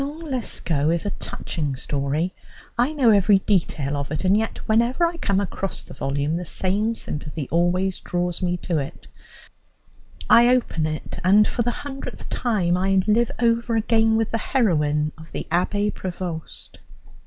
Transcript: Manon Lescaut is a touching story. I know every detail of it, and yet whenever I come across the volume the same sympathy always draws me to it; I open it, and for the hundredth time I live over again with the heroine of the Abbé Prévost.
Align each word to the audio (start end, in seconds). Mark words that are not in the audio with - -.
Manon 0.01 0.31
Lescaut 0.31 0.89
is 0.91 1.05
a 1.05 1.11
touching 1.11 1.75
story. 1.75 2.33
I 2.75 2.91
know 2.93 3.11
every 3.11 3.37
detail 3.37 3.95
of 3.95 4.09
it, 4.09 4.25
and 4.25 4.35
yet 4.35 4.57
whenever 4.67 5.05
I 5.05 5.17
come 5.17 5.39
across 5.39 5.83
the 5.83 5.93
volume 5.93 6.35
the 6.35 6.43
same 6.43 6.95
sympathy 6.95 7.47
always 7.51 7.99
draws 7.99 8.41
me 8.41 8.57
to 8.63 8.79
it; 8.79 9.05
I 10.27 10.47
open 10.55 10.87
it, 10.87 11.19
and 11.23 11.47
for 11.47 11.61
the 11.61 11.69
hundredth 11.69 12.29
time 12.31 12.77
I 12.77 12.99
live 13.05 13.29
over 13.39 13.75
again 13.75 14.15
with 14.15 14.31
the 14.31 14.39
heroine 14.39 15.11
of 15.19 15.31
the 15.33 15.45
Abbé 15.51 15.93
Prévost. 15.93 16.79